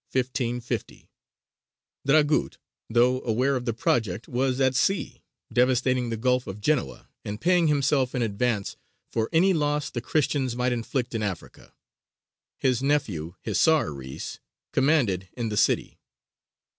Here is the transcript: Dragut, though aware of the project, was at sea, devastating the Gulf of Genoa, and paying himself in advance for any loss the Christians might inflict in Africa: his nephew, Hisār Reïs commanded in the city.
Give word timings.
Dragut, 2.07 2.57
though 2.89 3.21
aware 3.21 3.55
of 3.55 3.65
the 3.65 3.73
project, 3.75 4.27
was 4.27 4.59
at 4.59 4.73
sea, 4.73 5.21
devastating 5.53 6.09
the 6.09 6.17
Gulf 6.17 6.47
of 6.47 6.59
Genoa, 6.59 7.07
and 7.23 7.39
paying 7.39 7.67
himself 7.67 8.15
in 8.15 8.23
advance 8.23 8.77
for 9.11 9.29
any 9.31 9.53
loss 9.53 9.91
the 9.91 10.01
Christians 10.01 10.55
might 10.55 10.73
inflict 10.73 11.13
in 11.13 11.21
Africa: 11.21 11.75
his 12.57 12.81
nephew, 12.81 13.35
Hisār 13.45 13.95
Reïs 13.95 14.39
commanded 14.73 15.29
in 15.33 15.49
the 15.49 15.55
city. 15.57 15.99